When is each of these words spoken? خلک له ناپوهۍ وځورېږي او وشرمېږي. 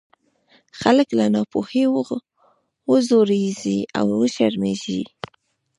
خلک 0.79 1.07
له 1.19 1.25
ناپوهۍ 1.33 1.83
وځورېږي 2.89 3.79
او 3.99 4.05
وشرمېږي. 4.21 5.01